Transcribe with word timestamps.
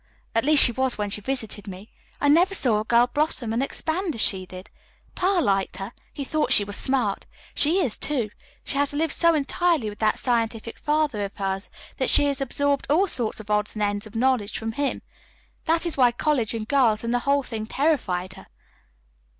At 0.33 0.45
least 0.45 0.63
she 0.63 0.71
was 0.71 0.97
when 0.97 1.11
she 1.11 1.21
visited 1.21 1.67
me. 1.67 1.91
I 2.19 2.27
never 2.27 2.55
saw 2.55 2.79
a 2.79 2.83
girl 2.83 3.05
blossom 3.05 3.53
and 3.53 3.61
expand 3.61 4.15
as 4.15 4.21
she 4.21 4.47
did. 4.47 4.71
Pa 5.13 5.37
liked 5.37 5.77
her. 5.77 5.93
He 6.11 6.23
thought 6.23 6.51
she 6.51 6.63
was 6.63 6.75
smart. 6.75 7.27
She 7.53 7.77
is, 7.85 7.97
too. 7.97 8.31
She 8.65 8.79
has 8.79 8.93
lived 8.95 9.13
so 9.13 9.35
entirely 9.35 9.89
with 9.91 9.99
that 9.99 10.17
scientific 10.17 10.79
father 10.79 11.23
of 11.23 11.37
hers 11.37 11.69
that 11.97 12.09
she 12.09 12.23
has 12.25 12.41
absorbed 12.41 12.87
all 12.89 13.05
sorts 13.05 13.39
of 13.39 13.51
odds 13.51 13.75
and 13.75 13.83
ends 13.83 14.07
of 14.07 14.15
knowledge 14.15 14.57
from 14.57 14.71
him. 14.71 15.03
That 15.65 15.85
is 15.85 15.97
why 15.97 16.11
college 16.13 16.55
and 16.55 16.67
girls 16.67 17.03
and 17.03 17.13
the 17.13 17.19
whole 17.29 17.43
thing 17.43 17.67
terrified 17.67 18.33
her." 18.33 18.47